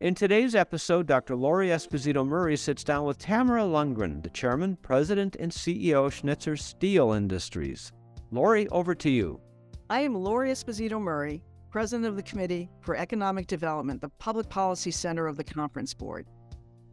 [0.00, 1.36] In today's episode, Dr.
[1.36, 6.56] Lori Esposito Murray sits down with Tamara Lundgren, the chairman, president, and CEO of Schnitzer
[6.56, 7.92] Steel Industries.
[8.30, 9.38] Lori, over to you.
[9.90, 14.90] I am Lori Esposito Murray, president of the Committee for Economic Development, the Public Policy
[14.90, 16.26] Center of the Conference Board.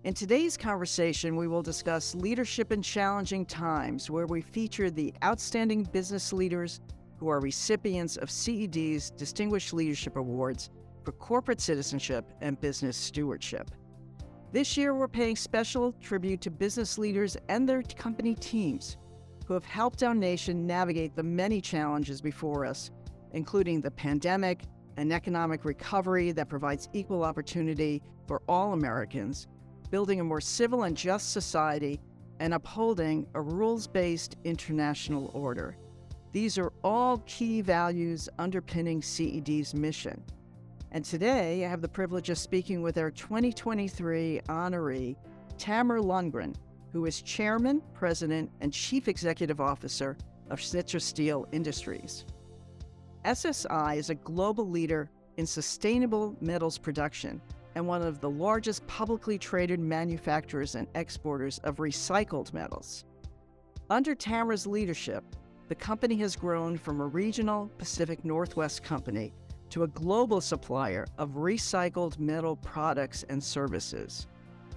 [0.04, 5.84] In today's conversation, we will discuss leadership in challenging times, where we feature the outstanding
[5.84, 6.82] business leaders
[7.16, 10.72] who are recipients of CED's Distinguished Leadership Awards
[11.08, 13.72] for corporate citizenship and business stewardship.
[14.52, 18.98] This year, we're paying special tribute to business leaders and their company teams
[19.46, 22.92] who have helped our nation navigate the many challenges before us,
[23.32, 24.64] including the pandemic,
[24.98, 29.48] an economic recovery that provides equal opportunity for all Americans,
[29.90, 32.02] building a more civil and just society,
[32.42, 35.78] and upholding a rules based international order.
[36.34, 40.22] These are all key values underpinning CED's mission.
[40.92, 45.16] And today, I have the privilege of speaking with our 2023 honoree,
[45.58, 46.56] Tamara Lundgren,
[46.94, 50.18] who is Chairman, President, and Chief Executive Officer
[50.50, 52.26] of Schnitzer Steel Industries.
[53.26, 57.42] SSI is a global leader in sustainable metals production
[57.76, 63.04] and one of the largest publicly traded manufacturers and exporters of recycled metals.
[63.90, 65.24] Under Tamara's leadership,
[65.68, 69.34] the company has grown from a regional Pacific Northwest company
[69.70, 74.28] to a global supplier of recycled metal products and services.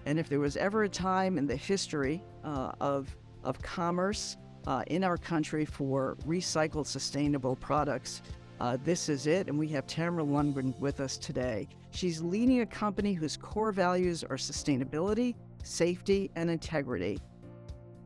[0.07, 4.83] And if there was ever a time in the history uh, of, of commerce uh,
[4.89, 8.23] in our country for recycled sustainable products,
[8.61, 9.49] uh, this is it.
[9.49, 11.69] And we have Tamara Lundgren with us today.
[11.93, 17.19] She's leading a company whose core values are sustainability, safety, and integrity.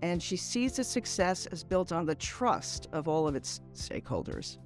[0.03, 4.59] And she sees its success as built on the trust of all of its stakeholders.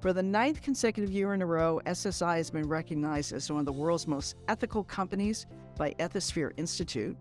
[0.00, 3.66] For the ninth consecutive year in a row, SSI has been recognized as one of
[3.66, 5.44] the world's most ethical companies
[5.76, 7.18] by Ethisphere Institute.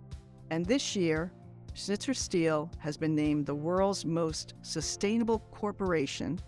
[0.50, 1.30] And this year,
[1.74, 6.40] Schnitzer Steel has been named the world's most sustainable corporation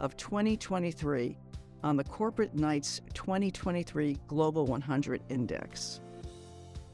[0.00, 1.38] of 2023
[1.84, 6.00] on the Corporate Knights 2023 Global 100 Index.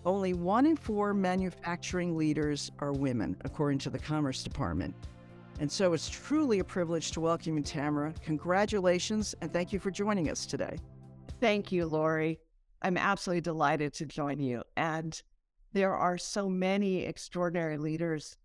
[0.05, 4.95] Only one in four manufacturing leaders are women, according to the Commerce Department.
[5.63, 8.13] And so it's truly a privilege to welcome you, Tamara.
[8.25, 10.77] Congratulations, and thank you for joining us today.
[11.41, 12.41] Thank you, Lori.
[12.83, 14.65] I'm absolutely delighted to join you.
[14.77, 15.23] And
[15.73, 18.37] there are so many extraordinary leaders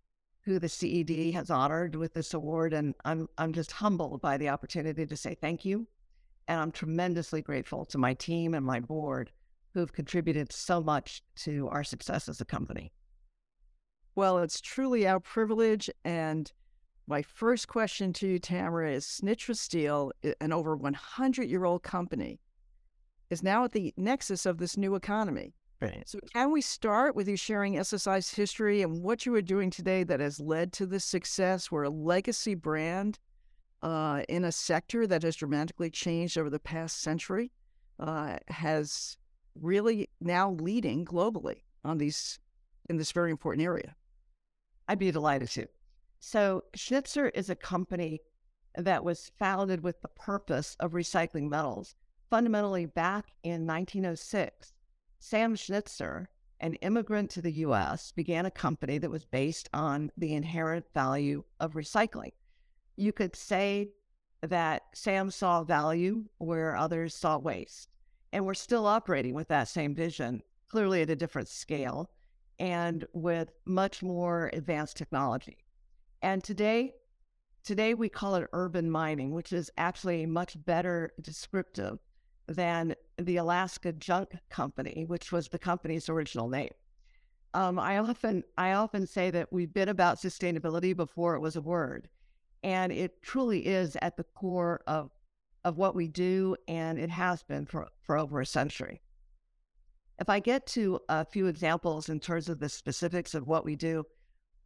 [0.42, 2.72] who the CED has honored with this award.
[2.72, 5.88] And I'm, I'm just humbled by the opportunity to say thank you.
[6.46, 9.32] And I'm tremendously grateful to my team and my board
[9.74, 12.92] who've contributed so much to our success as a company.
[14.14, 15.90] Well, it's truly our privilege.
[16.04, 16.52] And
[17.08, 22.38] my first question to you, Tamara, is Schnitzer Steel, an over 100 year old company,
[23.30, 25.54] is now at the nexus of this new economy.
[25.80, 26.02] Right.
[26.06, 30.02] So, can we start with you sharing SSI's history and what you are doing today
[30.04, 31.70] that has led to this success?
[31.70, 33.18] We're a legacy brand
[33.82, 37.52] uh, in a sector that has dramatically changed over the past century,
[38.00, 39.16] uh, has
[39.54, 42.38] really now leading globally on these
[42.90, 43.94] in this very important area.
[44.88, 45.68] I'd be delighted to.
[46.20, 48.20] So, Schnitzer is a company
[48.74, 51.94] that was founded with the purpose of recycling metals.
[52.28, 54.74] Fundamentally, back in 1906,
[55.18, 56.28] Sam Schnitzer,
[56.60, 61.44] an immigrant to the US, began a company that was based on the inherent value
[61.60, 62.32] of recycling.
[62.96, 63.90] You could say
[64.42, 67.88] that Sam saw value where others saw waste.
[68.32, 72.10] And we're still operating with that same vision, clearly at a different scale
[72.58, 75.58] and with much more advanced technology.
[76.22, 76.94] And today,
[77.64, 81.98] today we call it urban mining, which is actually much better descriptive
[82.46, 86.70] than the Alaska Junk Company, which was the company's original name.
[87.54, 91.62] Um, I often I often say that we've been about sustainability before it was a
[91.62, 92.08] word,
[92.62, 95.10] and it truly is at the core of
[95.64, 99.00] of what we do, and it has been for for over a century.
[100.20, 103.76] If I get to a few examples in terms of the specifics of what we
[103.76, 104.04] do,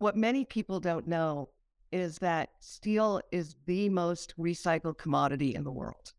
[0.03, 1.49] what many people don't know
[1.93, 6.13] is that steel is the most recycled commodity in the world.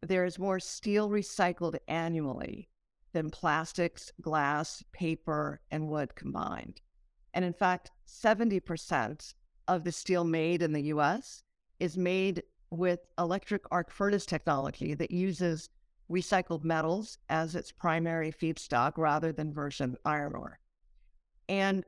[0.00, 2.68] There is more steel recycled annually
[3.12, 6.80] than plastics, glass, paper, and wood combined.
[7.32, 9.34] And in fact, 70%
[9.68, 11.44] of the steel made in the US
[11.78, 15.70] is made with electric arc furnace technology that uses
[16.10, 20.58] recycled metals as its primary feedstock rather than virgin iron ore.
[21.48, 21.84] And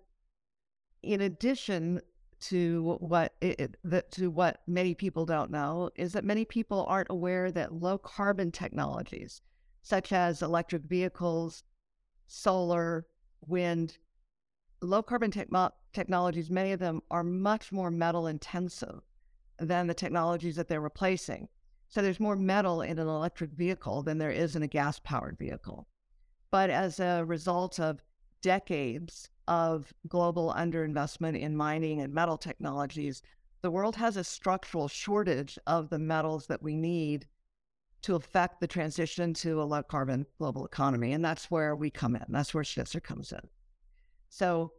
[1.05, 2.01] in addition
[2.41, 7.09] to what it, the, to what many people don't know is that many people aren't
[7.11, 9.41] aware that low carbon technologies
[9.83, 11.62] such as electric vehicles,
[12.27, 13.06] solar,
[13.47, 13.99] wind,
[14.81, 15.45] low carbon te-
[15.93, 19.01] technologies, many of them are much more metal intensive
[19.59, 21.49] than the technologies that they're replacing.
[21.89, 25.39] So there's more metal in an electric vehicle than there is in a gas powered
[25.39, 25.87] vehicle.
[26.51, 28.03] But as a result of
[28.43, 33.23] decades of global underinvestment in mining and metal technologies,
[33.62, 37.26] the world has a structural shortage of the metals that we need
[38.02, 41.12] to affect the transition to a low carbon global economy.
[41.12, 42.25] And that's where we come in.
[42.29, 43.41] That's where Schnitzer comes in.
[44.29, 44.73] So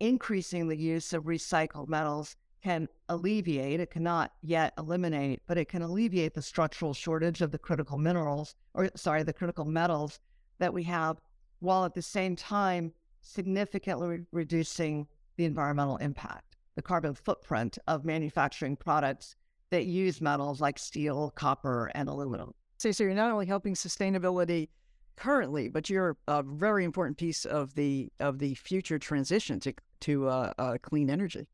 [0.00, 5.82] increasing the use of recycled metals can alleviate, it cannot yet eliminate, but it can
[5.82, 10.18] alleviate the structural shortage of the critical minerals, or sorry, the critical metals
[10.58, 11.20] that we have,
[11.58, 12.92] while at the same time
[13.24, 15.06] significantly re- reducing
[15.36, 19.34] the environmental impact, the carbon footprint of manufacturing products
[19.70, 22.54] that use metals like steel, copper, and aluminum.
[22.78, 24.68] So, so you're not only helping sustainability
[25.16, 30.28] currently, but you're a very important piece of the of the future transition to to
[30.28, 31.46] uh, uh, clean energy.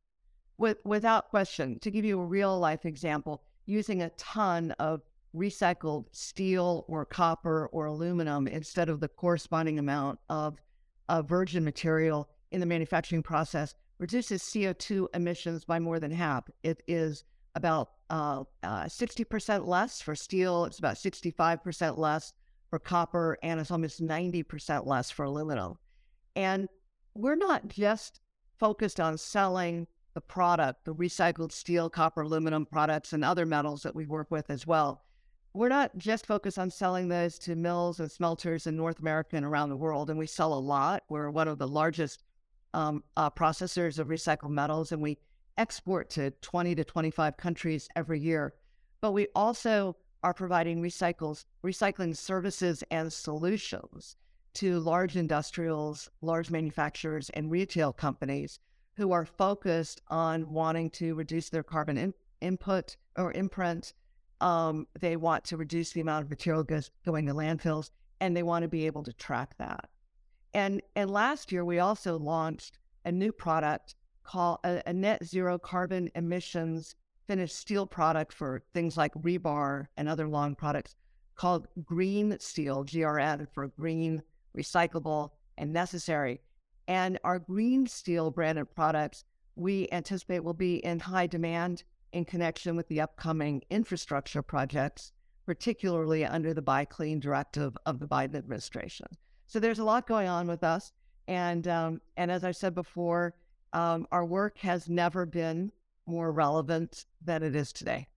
[0.58, 5.00] With, without question, to give you a real life example, using a ton of
[5.34, 10.58] recycled steel or copper or aluminum instead of the corresponding amount of,
[11.10, 16.48] of virgin material in the manufacturing process reduces CO2 emissions by more than half.
[16.62, 17.24] It is
[17.56, 22.32] about uh, uh, 60% less for steel, it's about 65% less
[22.70, 25.74] for copper, and it's almost 90% less for aluminum.
[26.36, 26.68] And
[27.14, 28.20] we're not just
[28.58, 33.96] focused on selling the product, the recycled steel, copper, aluminum products, and other metals that
[33.96, 35.02] we work with as well
[35.52, 39.44] we're not just focused on selling those to mills and smelters in North America and
[39.44, 41.02] around the world, and we sell a lot.
[41.08, 42.22] We're one of the largest
[42.72, 45.18] um, uh, processors of recycled metals, and we
[45.58, 48.54] export to 20 to 25 countries every year.
[49.00, 54.16] But we also are providing recycles, recycling services and solutions
[54.54, 58.60] to large industrials, large manufacturers, and retail companies
[58.96, 63.94] who are focused on wanting to reduce their carbon in, input or imprint
[64.40, 67.90] um, they want to reduce the amount of material goes, going to landfills,
[68.20, 69.88] and they want to be able to track that.
[70.52, 73.94] And and last year we also launched a new product
[74.24, 76.94] called a, a net zero carbon emissions
[77.26, 80.96] finished steel product for things like rebar and other long products
[81.36, 84.22] called Green Steel, GRN for green,
[84.56, 86.40] recyclable, and necessary.
[86.88, 92.76] And our Green Steel branded products we anticipate will be in high demand in connection
[92.76, 95.12] with the upcoming infrastructure projects,
[95.46, 99.06] particularly under the Buy Clean directive of the Biden administration.
[99.46, 100.92] So there's a lot going on with us.
[101.28, 103.34] And, um, and as I said before,
[103.72, 105.72] um, our work has never been
[106.06, 108.08] more relevant than it is today.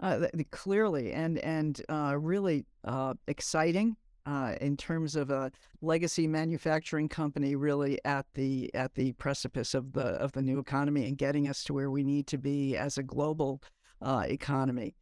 [0.00, 7.08] Uh, clearly, and and uh, really uh, exciting uh, in terms of a legacy manufacturing
[7.08, 11.48] company really at the at the precipice of the of the new economy and getting
[11.48, 13.62] us to where we need to be as a global
[14.00, 14.94] uh, economy.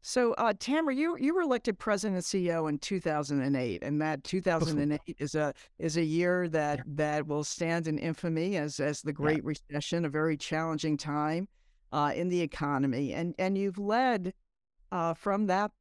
[0.00, 5.00] So, uh, Tamara, you you were elected president and CEO in 2008, and that 2008
[5.18, 9.38] is a is a year that that will stand in infamy as as the Great
[9.38, 9.52] yeah.
[9.70, 11.48] Recession, a very challenging time
[11.92, 14.32] uh, in the economy, and and you've led
[14.92, 15.72] uh, from that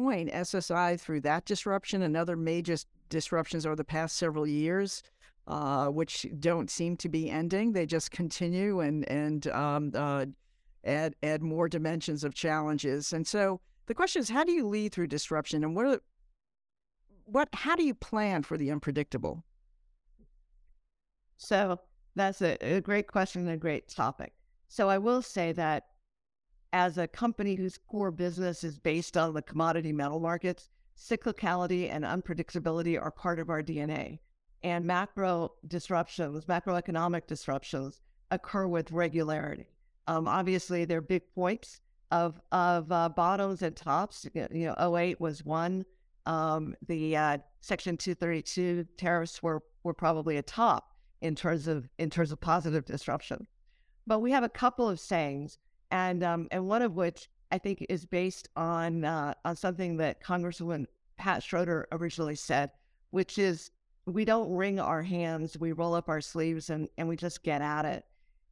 [0.00, 2.76] point, SSI through that disruption and other major
[3.08, 5.02] disruptions over the past several years,
[5.46, 7.72] uh, which don't seem to be ending.
[7.72, 10.26] They just continue and and um, uh,
[10.84, 13.12] add add more dimensions of challenges.
[13.12, 16.00] And so the question is, how do you lead through disruption, and what are,
[17.24, 19.44] what how do you plan for the unpredictable?
[21.36, 21.78] So
[22.16, 24.32] that's a, a great question and a great topic.
[24.68, 25.89] So I will say that
[26.72, 32.04] as a company whose core business is based on the commodity metal markets, cyclicality and
[32.04, 34.18] unpredictability are part of our DNA.
[34.62, 38.00] And macro disruptions, macroeconomic disruptions
[38.30, 39.66] occur with regularity.
[40.06, 44.26] Um, obviously, there are big points of of uh, bottoms and tops.
[44.34, 45.84] You know, 08 was one.
[46.26, 52.10] Um, the uh, Section 232 tariffs were were probably a top in terms of in
[52.10, 53.46] terms of positive disruption.
[54.06, 55.58] But we have a couple of sayings
[55.90, 60.22] and um, and one of which I think is based on uh, on something that
[60.22, 62.70] Congresswoman Pat Schroeder originally said,
[63.10, 63.70] which is
[64.06, 67.62] we don't wring our hands, we roll up our sleeves and and we just get
[67.62, 68.04] at it,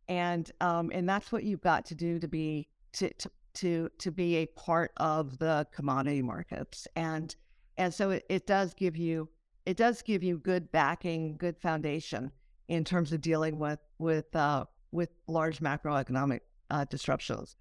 [0.09, 4.13] and um, and that's what you've got to do to be to to to, to
[4.13, 7.35] be a part of the commodity markets, and
[7.77, 9.29] and so it, it does give you
[9.67, 12.33] it does give you good backing, good foundation
[12.69, 16.41] in terms of dealing with with uh, with large macroeconomic
[16.71, 17.57] uh, disruptions.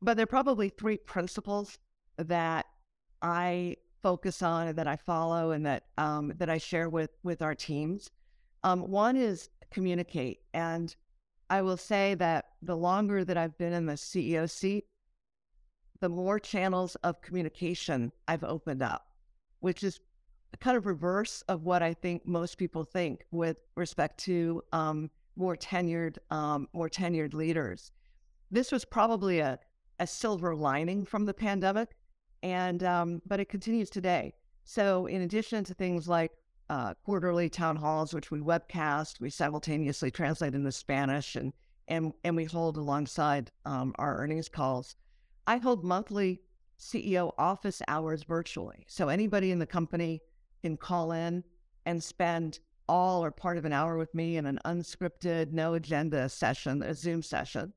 [0.00, 1.78] But there are probably three principles
[2.16, 2.66] that
[3.22, 7.42] I focus on and that I follow and that um, that I share with with
[7.42, 8.10] our teams.
[8.62, 10.94] Um, one is communicate, and
[11.50, 14.84] I will say that the longer that I've been in the CEO seat,
[16.00, 19.06] the more channels of communication I've opened up,
[19.60, 20.00] which is
[20.60, 25.56] kind of reverse of what I think most people think with respect to um, more
[25.56, 27.92] tenured, um, more tenured leaders.
[28.54, 29.58] This was probably a,
[29.98, 31.96] a silver lining from the pandemic,
[32.40, 34.32] and um, but it continues today.
[34.62, 36.30] So, in addition to things like
[36.70, 41.52] uh, quarterly town halls, which we webcast, we simultaneously translate into Spanish, and
[41.88, 44.94] and and we hold alongside um, our earnings calls.
[45.48, 46.40] I hold monthly
[46.78, 50.20] CEO office hours virtually, so anybody in the company
[50.62, 51.42] can call in
[51.86, 56.28] and spend all or part of an hour with me in an unscripted, no agenda
[56.28, 57.72] session, a Zoom session.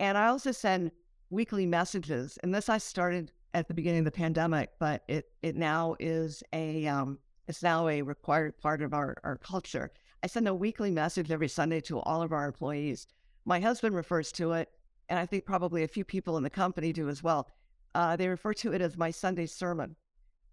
[0.00, 0.90] And I also send
[1.28, 2.38] weekly messages.
[2.42, 6.42] And this I started at the beginning of the pandemic, but it it now is
[6.52, 9.92] a um, it's now a required part of our, our culture.
[10.22, 13.06] I send a weekly message every Sunday to all of our employees.
[13.44, 14.70] My husband refers to it,
[15.08, 17.48] and I think probably a few people in the company do as well.
[17.94, 19.96] Uh, they refer to it as my Sunday sermon,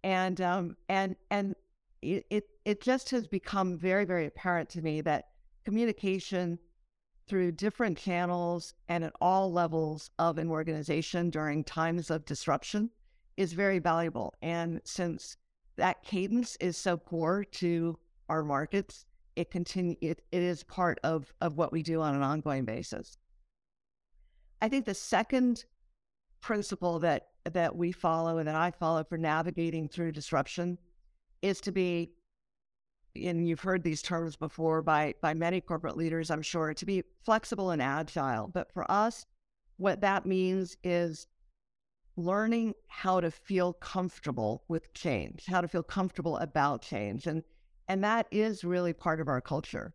[0.03, 1.55] and um, and and
[2.01, 5.29] it, it it just has become very very apparent to me that
[5.63, 6.59] communication
[7.27, 12.89] through different channels and at all levels of an organization during times of disruption
[13.35, 14.33] is very valuable.
[14.41, 15.37] And since
[15.75, 17.97] that cadence is so core to
[18.29, 19.05] our markets,
[19.35, 23.17] it continue it, it is part of of what we do on an ongoing basis.
[24.61, 25.65] I think the second
[26.41, 30.77] principle that that we follow and that I follow for navigating through disruption
[31.41, 32.11] is to be
[33.25, 37.03] and you've heard these terms before by by many corporate leaders i'm sure to be
[37.23, 38.47] flexible and agile.
[38.47, 39.25] But for us
[39.77, 41.27] what that means is
[42.15, 47.43] learning how to feel comfortable with change how to feel comfortable about change and
[47.87, 49.93] and that is really part of our culture.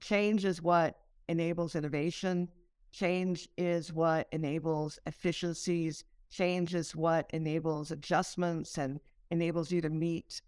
[0.00, 2.48] Change is what enables innovation
[2.92, 10.40] change is what enables efficiencies change is what enables adjustments and enables you to meet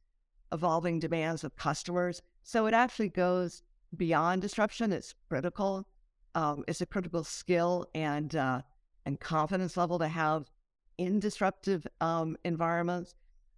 [0.53, 2.23] evolving demands of customers.
[2.43, 3.63] So it actually goes
[3.97, 4.93] beyond disruption.
[4.93, 5.87] It's critical.
[6.35, 8.63] Um, it's a critical skill and uh,
[9.07, 10.51] and confidence level to have
[10.99, 13.15] in disruptive um, environments.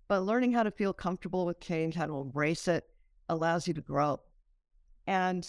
[0.08, 2.84] But learning how to feel comfortable with change, how to embrace it,
[3.28, 4.20] allows you to grow.
[5.06, 5.46] And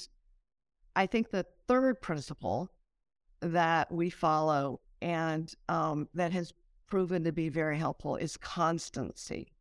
[0.96, 2.72] I think the third principle
[3.42, 6.54] that we follow and um, that has
[6.88, 9.52] proven to be very helpful is constancy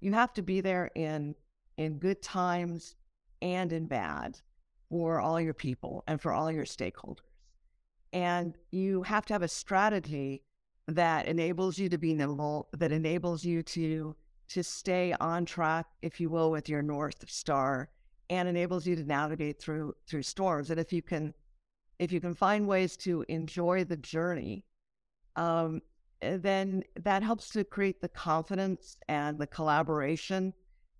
[0.00, 1.34] you have to be there in
[1.76, 2.94] in good times
[3.40, 4.38] and in bad
[4.90, 7.20] for all your people and for all your stakeholders.
[8.12, 10.42] And you have to have a strategy
[10.88, 14.16] that enables you to be nimble, that enables you to
[14.48, 17.88] to stay on track, if you will, with your north star,
[18.30, 20.70] and enables you to navigate through through storms.
[20.70, 21.32] And if you can,
[21.98, 24.64] if you can find ways to enjoy the journey,
[25.36, 25.80] um,
[26.22, 30.52] then that helps to create the confidence and the collaboration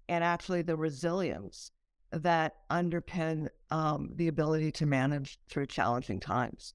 [0.08, 1.70] and actually the resilience
[2.12, 6.74] that underpin um, the ability to manage through challenging times.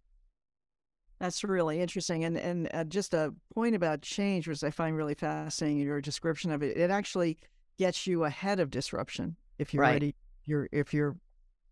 [1.20, 2.26] That's really interesting.
[2.26, 6.52] And and uh, just a point about change, which I find really fascinating your description
[6.52, 7.38] of it, it actually
[7.78, 9.36] gets you ahead of disruption.
[9.58, 9.94] If you're right.
[9.94, 11.16] ready, you're if you're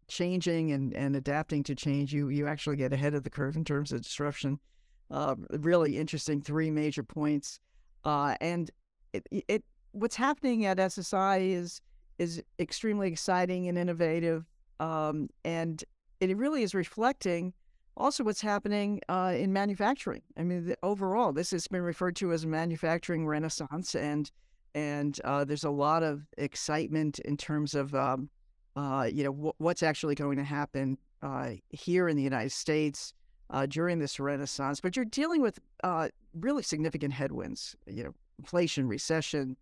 [0.08, 3.66] changing and, and adapting to change, you you actually get ahead of the curve in
[3.66, 4.60] terms of disruption.
[5.14, 7.60] Uh, really interesting three major points.
[8.04, 8.72] Uh, and
[9.14, 11.82] it, it what's happening at SSI is
[12.18, 14.46] is extremely exciting and innovative,
[14.80, 15.84] um, and
[16.20, 17.54] it really is reflecting
[17.96, 20.24] also what's happening uh, in manufacturing.
[20.36, 24.32] I mean, the, overall, this has been referred to as a manufacturing renaissance, and
[24.74, 28.32] and uh, there's a lot of excitement in terms of um,
[28.76, 33.14] uh, you know w- what's actually going to happen uh, here in the United States
[33.54, 38.88] uh, during this renaissance, but you're dealing with uh, really significant headwinds, you know, inflation,
[38.88, 39.56] recession,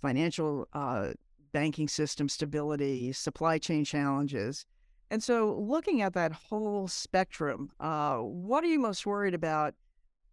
[0.00, 1.12] financial uh,
[1.52, 4.64] banking system stability, supply chain challenges.
[5.10, 9.74] And so, looking at that whole spectrum, uh, what are you most worried about?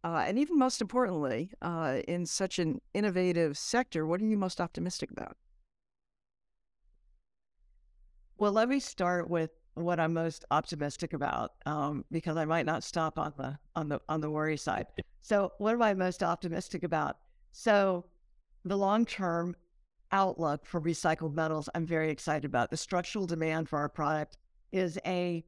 [0.05, 4.59] Uh, and even most importantly, uh, in such an innovative sector, what are you most
[4.59, 5.37] optimistic about?
[8.37, 12.83] Well, let me start with what I'm most optimistic about, um, because I might not
[12.83, 14.87] stop on the on the on the worry side.
[15.21, 17.17] So, what am I most optimistic about?
[17.51, 18.05] So,
[18.65, 19.55] the long term
[20.11, 22.69] outlook for recycled metals, I'm very excited about.
[22.69, 24.37] The structural demand for our product
[24.71, 25.43] is a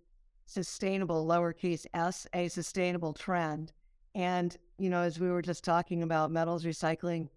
[0.46, 3.72] sustainable, lowercase s, a sustainable trend.
[4.16, 7.30] And you know, as we were just talking about metals recycling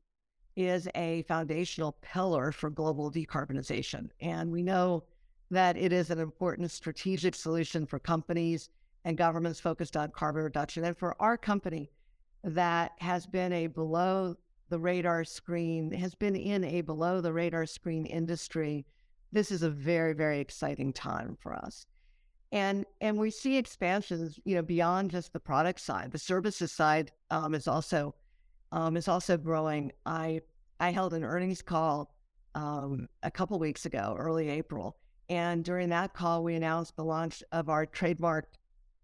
[0.57, 4.09] is a foundational pillar for global decarbonization.
[4.21, 5.05] And we know
[5.51, 8.69] that it is an important strategic solution for companies
[9.05, 10.85] and governments focused on carbon reduction.
[10.85, 11.91] And for our company,
[12.45, 14.37] that has been a below
[14.69, 18.85] the radar screen, has been in a below the radar screen industry.
[19.33, 21.87] This is a very, very exciting time for us.
[22.51, 26.13] And and we see expansions, you know, beyond just the product side.
[26.13, 28.15] The services side um, is also
[28.73, 29.93] um, is also growing.
[30.07, 30.41] I
[30.81, 32.15] I held an earnings call
[32.55, 34.97] um, a couple weeks ago, early April,
[35.29, 38.49] and during that call, we announced the launch of our trademark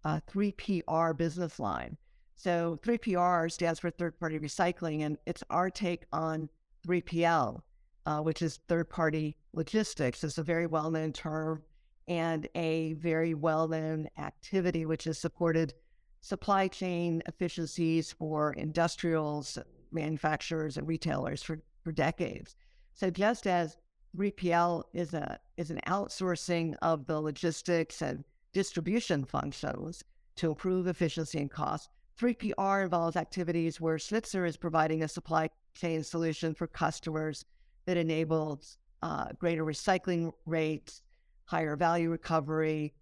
[0.04, 1.96] uh, 3PR business line.
[2.36, 6.48] So 3PR stands for third party recycling, and it's our take on
[6.86, 7.60] 3PL,
[8.06, 10.24] uh, which is third party logistics.
[10.24, 11.62] It's a very well known term
[12.08, 15.74] and a very well known activity, which has supported
[16.20, 19.58] supply chain efficiencies for industrials,
[19.92, 22.56] manufacturers, and retailers for, for decades.
[22.94, 23.76] So just as
[24.16, 30.04] 3PL is a is an outsourcing of the logistics and distribution functions
[30.36, 31.88] to improve efficiency and cost.
[32.18, 37.44] 3PR involves activities where Schnitzer is providing a supply chain solution for customers
[37.86, 41.02] that enables uh, greater recycling rates,
[41.44, 42.94] higher value recovery,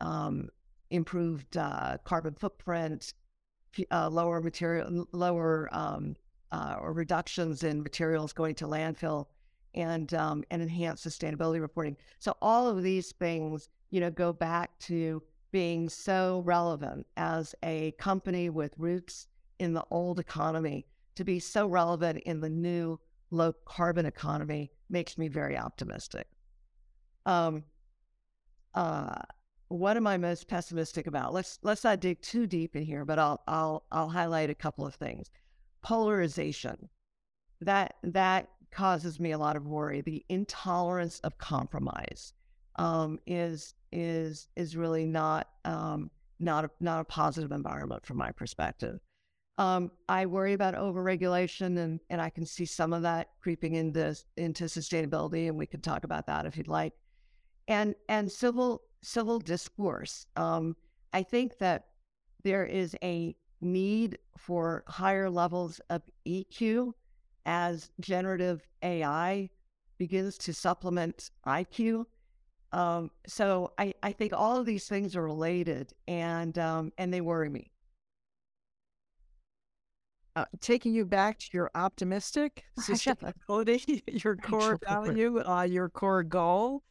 [0.00, 0.48] um,
[0.90, 3.14] improved uh, carbon footprint,
[3.90, 6.16] uh, lower material, lower um,
[6.52, 9.26] uh, or reductions in materials going to landfill,
[9.76, 11.96] and um, and enhanced sustainability reporting.
[12.18, 17.92] So all of these things, you know, go back to being so relevant as a
[17.92, 19.28] company with roots
[19.58, 22.98] in the old economy to be so relevant in the new
[23.30, 26.26] low carbon economy makes me very optimistic.
[27.24, 27.64] Um,
[28.74, 29.22] uh,
[29.68, 31.32] what am I most pessimistic about?
[31.32, 34.86] Let's let's not dig too deep in here, but I'll I'll I'll highlight a couple
[34.86, 35.30] of things.
[35.82, 36.88] Polarization.
[37.60, 40.00] That that causes me a lot of worry.
[40.00, 42.32] The intolerance of compromise
[42.76, 48.32] um, is is is really not um, not a, not a positive environment from my
[48.32, 49.00] perspective.
[49.58, 54.14] Um, I worry about overregulation, and and I can see some of that creeping into
[54.36, 56.92] into sustainability, and we could talk about that if you'd like.
[57.68, 60.26] And and civil civil discourse.
[60.36, 60.76] Um,
[61.12, 61.86] I think that
[62.42, 66.92] there is a need for higher levels of EQ
[67.46, 69.48] as generative AI
[69.96, 72.04] begins to supplement IQ.
[72.72, 77.22] Um, so I, I think all of these things are related and um, and they
[77.22, 77.70] worry me.
[80.34, 86.82] Uh, taking you back to your optimistic sustainability, your core value, uh, your core goal.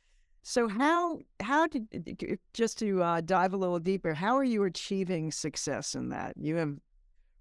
[0.42, 4.14] So how how did just to uh, dive a little deeper?
[4.14, 6.34] How are you achieving success in that?
[6.38, 6.78] You have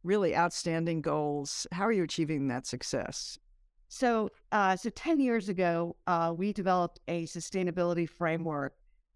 [0.05, 1.67] really outstanding goals.
[1.73, 3.39] How are you achieving that success?
[3.89, 8.75] So, uh, so 10 years ago, uh, we developed a sustainability framework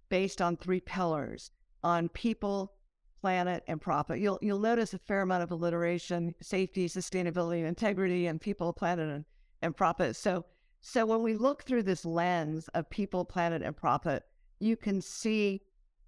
[0.08, 1.50] based on three pillars
[1.82, 2.72] on people,
[3.20, 4.20] planet, and profit.
[4.20, 9.24] You'll, you'll notice a fair amount of alliteration, safety, sustainability, integrity, and people, planet, and,
[9.62, 10.16] and profit.
[10.16, 10.44] So,
[10.80, 14.24] so when we look through this lens of people, planet, and profit,
[14.60, 15.62] you can see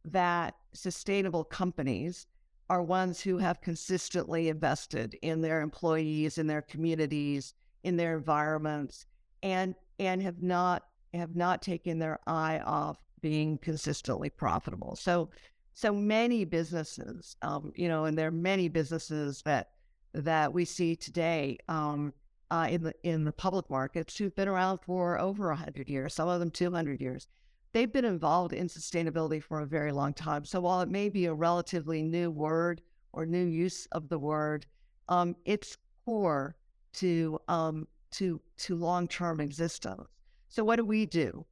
[0.05, 2.27] that sustainable companies
[2.71, 7.53] are ones who have consistently invested in their employees, in their communities,
[7.83, 9.07] in their environments,
[9.43, 14.95] and and have not have not taken their eye off being consistently profitable.
[14.95, 15.31] So
[15.75, 19.71] so many businesses, um, you know, and there are many businesses that
[20.13, 22.13] that we see today um,
[22.53, 26.29] uh, in the in the public markets who've been around for over hundred years, some
[26.29, 27.27] of them two hundred years,
[27.73, 30.45] they've been involved in sustainability for a very long time.
[30.45, 32.81] So while it may be a relatively new word
[33.13, 34.67] or new use of the word,
[35.09, 36.57] um, it's core
[36.95, 40.09] to um, to to long term existence.
[40.49, 41.47] So what do we do?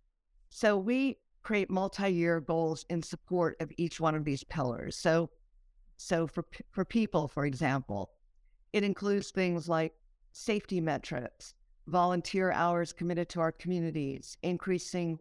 [0.51, 4.97] So we create multi year goals in support of each one of these pillars.
[4.97, 5.31] So
[5.97, 8.11] so for for people, for example,
[8.73, 9.93] it includes things like
[10.33, 11.55] safety metrics,
[11.87, 15.19] volunteer hours committed to our communities, increasing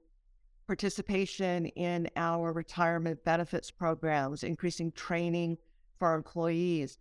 [0.68, 5.58] participation in our retirement benefits programs, increasing training
[5.98, 6.98] for our employees,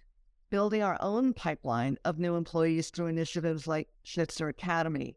[0.50, 5.16] building our own pipeline of new employees through initiatives like Schnitzer Academy.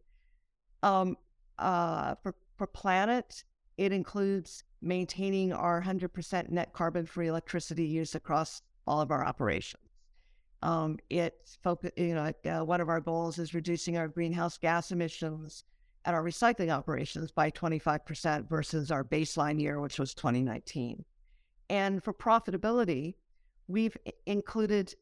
[0.82, 1.16] Um,
[1.60, 3.44] uh, for, for Planet,
[3.78, 9.84] it includes maintaining our 100% net carbon free electricity use across all of our operations.
[10.62, 14.92] Um, it's focus, you know, uh, one of our goals is reducing our greenhouse gas
[14.92, 15.64] emissions
[16.06, 21.04] at our recycling operations by 25% versus our baseline year, which was 2019.
[21.70, 23.16] And for profitability,
[23.68, 24.96] we've included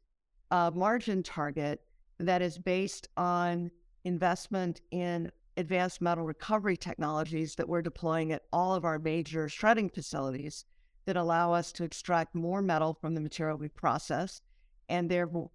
[0.52, 1.82] a margin target
[2.20, 3.72] that is based on
[4.04, 9.90] investment in advanced metal recovery technologies that we're deploying at all of our major shredding
[9.90, 10.66] facilities
[11.06, 14.42] that allow us to extract more metal from the material we process
[14.90, 15.12] and,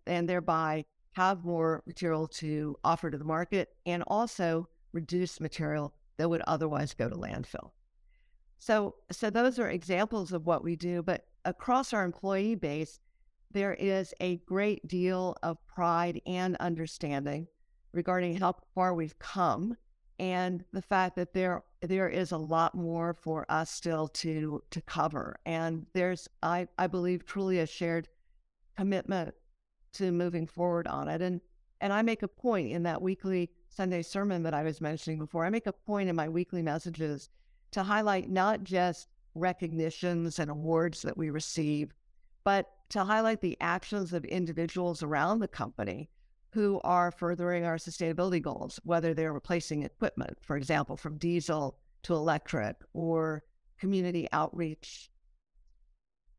[0.07, 6.29] and thereby have more material to offer to the market and also reduce material that
[6.29, 7.71] would otherwise go to landfill.
[8.59, 13.01] So, so those are examples of what we do, but across our employee base,
[13.51, 17.49] there is a great deal of pride and understanding
[17.93, 19.77] regarding how far we've come
[20.19, 24.81] and the fact that there there is a lot more for us still to to
[24.83, 28.09] cover and there's i i believe truly a shared
[28.77, 29.35] commitment
[29.93, 31.41] to moving forward on it and
[31.81, 35.45] and i make a point in that weekly sunday sermon that i was mentioning before
[35.45, 37.31] i make a point in my weekly messages
[37.71, 41.95] to highlight not just recognitions and awards that we receive
[42.45, 46.11] but to highlight the actions of individuals around the company
[46.53, 52.15] who are furthering our sustainability goals, whether they're replacing equipment, for example, from diesel to
[52.15, 53.43] electric, or
[53.79, 55.11] community outreach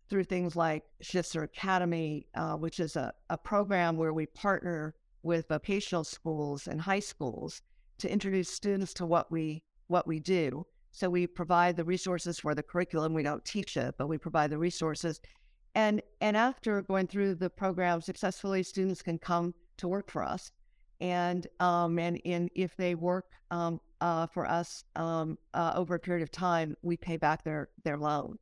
[0.10, 5.48] through things like Schnitzer Academy, uh, which is a, a program where we partner with
[5.48, 7.62] vocational schools and high schools
[8.00, 10.66] to introduce students to what we what we do.
[10.92, 13.14] So we provide the resources for the curriculum.
[13.14, 15.20] We don't teach it, but we provide the resources.
[15.76, 20.52] And and after going through the program successfully, students can come to work for us.
[21.02, 26.00] And um, and, and if they work um, uh, for us um, uh, over a
[26.00, 28.40] period of time, we pay back their their loans,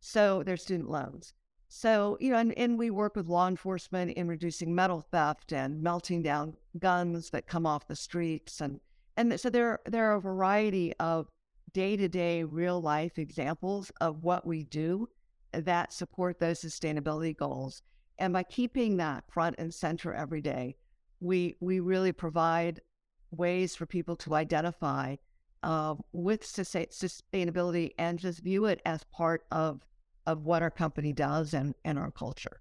[0.00, 1.32] so their student loans.
[1.74, 5.82] So you know, and, and we work with law enforcement in reducing metal theft and
[5.82, 8.78] melting down guns that come off the streets, and
[9.16, 11.28] and so there there are a variety of
[11.72, 15.08] day to day real life examples of what we do
[15.52, 17.82] that support those sustainability goals.
[18.18, 20.76] And by keeping that front and center every day,
[21.20, 22.82] we we really provide
[23.30, 25.16] ways for people to identify
[25.62, 29.86] uh, with sustainability and just view it as part of
[30.26, 32.60] of what our company does and, and our culture.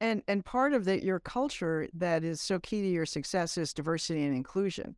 [0.00, 3.74] And and part of that your culture that is so key to your success is
[3.74, 4.96] diversity and inclusion.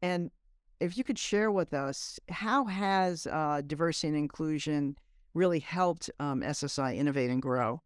[0.00, 0.30] And
[0.80, 4.96] if you could share with us, how has uh, diversity and inclusion
[5.34, 7.82] really helped um, SSI innovate and grow?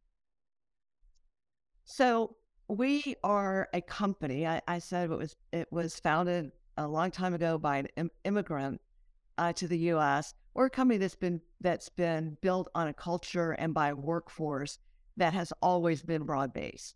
[1.85, 2.37] So
[2.69, 4.47] we are a company.
[4.47, 8.11] I, I, said it was it was founded a long time ago by an Im-
[8.25, 8.81] immigrant
[9.39, 10.35] uh, to the U.S.
[10.55, 14.79] We're a company that's been that's been built on a culture and by a workforce
[15.17, 16.95] that has always been broad based,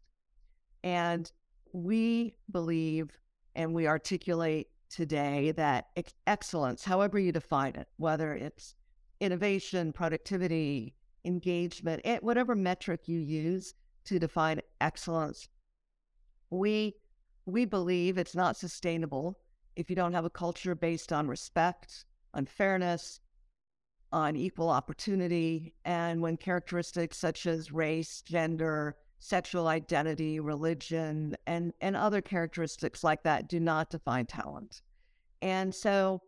[0.84, 1.30] and
[1.72, 3.18] we believe
[3.54, 8.74] and we articulate today that ex- excellence, however you define it, whether it's
[9.20, 10.94] innovation, productivity,
[11.24, 15.48] engagement, it, whatever metric you use to define excellence.
[16.50, 16.94] We
[17.44, 19.38] we believe it's not sustainable
[19.74, 23.20] if you don't have a culture based on respect, on fairness,
[24.12, 31.96] on equal opportunity, and when characteristics such as race, gender, sexual identity, religion, and, and
[31.96, 34.82] other characteristics like that do not define talent.
[35.42, 36.22] And so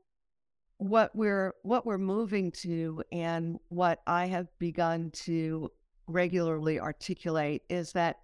[0.78, 5.70] what we're what we're moving to and what I have begun to
[6.06, 8.16] regularly articulate is that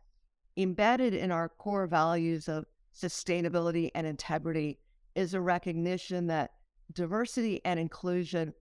[0.56, 2.64] embedded in our core values of
[2.94, 4.78] sustainability and integrity
[5.14, 6.52] is a recognition that
[6.92, 8.54] diversity and inclusion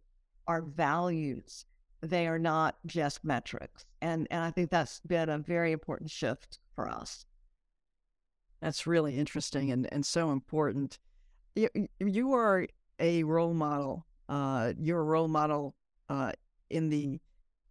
[0.47, 1.65] are values.
[2.01, 3.85] They are not just metrics.
[4.01, 7.25] And, and I think that's been a very important shift for us.
[8.61, 10.99] That's really interesting and, and so important.
[11.55, 12.67] You, you are
[12.99, 14.05] a role model.
[14.27, 15.75] Uh, you're a role model
[16.09, 16.31] uh,
[16.69, 17.19] in the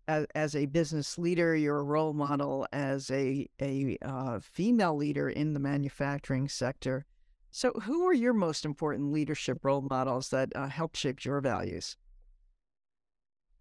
[0.07, 5.29] as, as a business leader, you're a role model as a a uh, female leader
[5.31, 7.07] in the manufacturing sector.
[7.51, 11.97] So, who are your most important leadership role models that uh, help shape your values?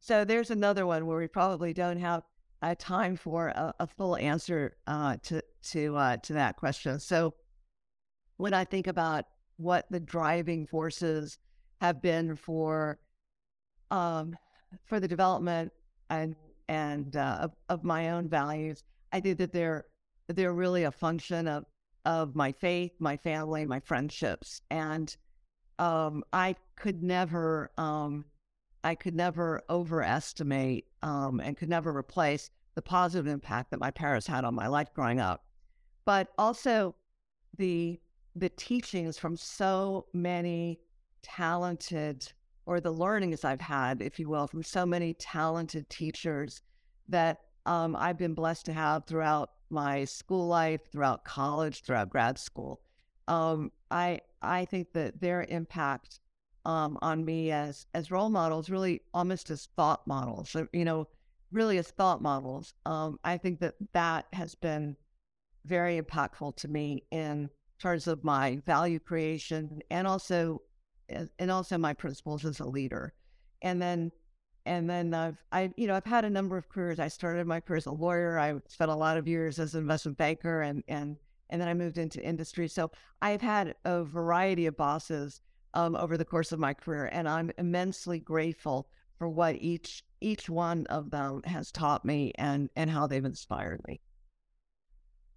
[0.04, 2.24] So, there's another one where we probably don't have
[2.62, 7.00] uh, time for a, a full answer uh, to to uh, to that question.
[7.00, 7.36] So,
[8.36, 9.24] when I think about
[9.56, 11.38] what the driving forces
[11.80, 13.00] have been for
[13.92, 14.36] um,
[14.84, 15.72] for the development
[16.10, 16.36] and
[16.68, 18.84] and uh, of, of my own values.
[19.14, 19.86] I think that they're
[20.28, 21.64] they're really a function of
[22.04, 25.16] of my faith, my family, my friendships, and
[25.80, 28.26] um, I could never um,
[28.84, 34.28] I could never overestimate um, and could never replace the positive impact that my parents
[34.28, 35.46] had on my life growing up,
[36.06, 36.96] but also
[37.58, 38.00] the
[38.36, 40.80] the teachings from so many
[41.22, 42.34] talented
[42.66, 46.62] or the learnings I've had, if you will, from so many talented teachers
[47.10, 52.38] that um, I've been blessed to have throughout my school life, throughout college, throughout grad
[52.38, 52.82] school.
[53.28, 56.20] Um, I I think that their impact
[56.66, 61.08] um, on me as as role models, really almost as thought models, you know,
[61.52, 62.74] really as thought models.
[62.86, 64.96] Um, I think that that has been
[65.66, 67.50] very impactful to me in
[67.80, 70.62] terms of my value creation and also
[71.10, 73.14] and also my principles as a leader.
[73.62, 74.12] And then
[74.66, 77.00] and then I've I you know I've had a number of careers.
[77.00, 78.40] I started my career as a lawyer.
[78.40, 81.18] I spent a lot of years as an investment banker, and and
[81.50, 82.68] and then I moved into industry.
[82.68, 82.90] So
[83.22, 85.42] I've had a variety of bosses
[85.74, 90.50] um, over the course of my career, and I'm immensely grateful for what each each
[90.50, 94.02] one of them has taught me and and how they've inspired me.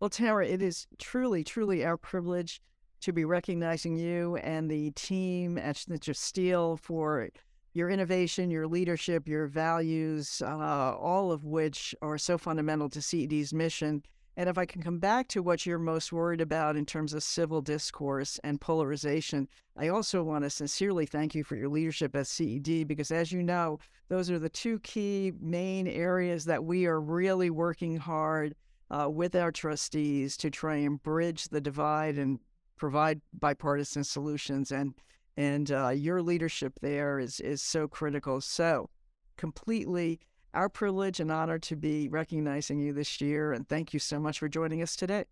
[0.01, 2.61] Well, Tara, it is truly, truly our privilege
[3.01, 7.29] to be recognizing you and the team at Schnitzer Steel for
[7.73, 13.53] your innovation, your leadership, your values, uh, all of which are so fundamental to CED's
[13.53, 14.03] mission.
[14.39, 17.23] And if I can come back to what you're most worried about in terms of
[17.23, 22.27] civil discourse and polarization, I also want to sincerely thank you for your leadership at
[22.27, 27.01] CED because, as you know, those are the two key main areas that we are
[27.01, 28.55] really working hard
[28.91, 32.39] uh, with our trustees to try and bridge the divide and
[32.77, 34.71] provide bipartisan solutions.
[34.71, 34.95] And
[35.39, 38.43] and uh, your leadership there is is so critical.
[38.43, 38.91] So,
[39.39, 40.21] completely
[40.57, 43.53] our privilege and honor to be recognizing you this year.
[43.53, 45.27] And thank you so much for joining us today.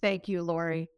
[0.00, 0.88] Thank you, Lori.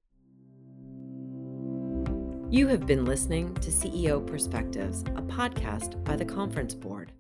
[2.51, 7.13] You have been listening to CEO Perspectives, a podcast by the Conference Board.